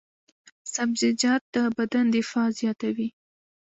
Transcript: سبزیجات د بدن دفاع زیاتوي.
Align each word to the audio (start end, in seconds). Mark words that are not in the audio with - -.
سبزیجات 0.73 1.43
د 1.53 1.55
بدن 1.77 2.05
دفاع 2.15 2.47
زیاتوي. 2.59 3.09